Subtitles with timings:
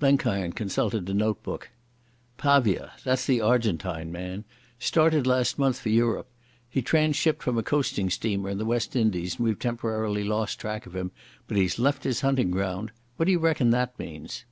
[0.00, 1.70] Blenkiron consulted a notebook.
[2.38, 6.26] "Pavia—that's the Argentine man—started last month for Europe.
[6.68, 10.86] He transhipped from a coasting steamer in the West Indies and we've temporarily lost track
[10.86, 11.12] of him,
[11.46, 12.90] but he's left his hunting ground.
[13.16, 14.44] What do you reckon that means?"